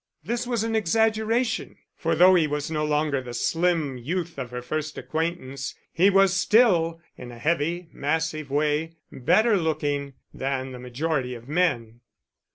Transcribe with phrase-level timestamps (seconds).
[0.23, 4.63] This was an exaggeration, for though he was no longer the slim youth of her
[4.63, 11.35] first acquaintance, he was still, in a heavy, massive way, better looking than the majority
[11.35, 11.99] of men.